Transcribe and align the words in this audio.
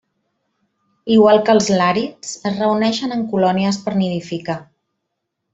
Igual 1.15 1.41
que 1.49 1.53
els 1.57 1.67
làrids, 1.81 2.33
es 2.53 2.57
reuneixen 2.63 3.15
en 3.19 3.23
colònies 3.35 3.81
per 3.87 3.97
nidificar. 4.03 4.61